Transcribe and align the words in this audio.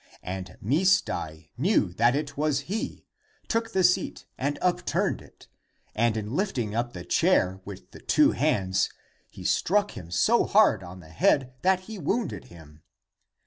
And 0.23 0.57
Misdai 0.65 1.51
knew 1.59 1.93
that 1.93 2.15
it 2.15 2.35
was 2.35 2.61
he, 2.61 3.05
took 3.47 3.71
the 3.71 3.83
seat 3.83 4.25
and 4.35 4.57
upturned 4.59 5.21
it, 5.21 5.47
and 5.93 6.17
in 6.17 6.33
lifting 6.35 6.73
up 6.73 6.93
the 6.93 7.05
chair 7.05 7.61
with 7.65 7.91
the 7.91 7.99
two 8.01 8.31
hands, 8.31 8.89
he 9.29 9.43
struck 9.43 9.91
him 9.91 10.09
so 10.09 10.45
hard 10.45 10.81
on 10.81 11.01
the 11.01 11.09
head 11.09 11.53
that 11.61 11.81
he 11.81 11.99
wounded 11.99 12.45
him. 12.45 12.81